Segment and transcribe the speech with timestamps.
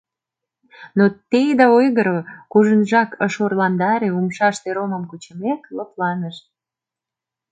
[0.97, 2.19] Но те ида ойгыро,
[2.51, 6.37] кужунжак ыш орландаре, умшаште ромым кучымек, лыпланыш.